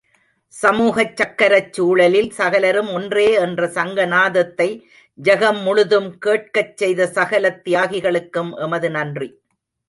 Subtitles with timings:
[0.53, 4.67] சமூகச் சக்கரச்சுழலில் சகலரும் ஒன்றே என்ற சங்கநாதத்தை,
[5.19, 9.29] ஜெகமுழுதும் கேட்கச் செய்த சகலத் தியாகிகளுக்கும் எமது நன்றி.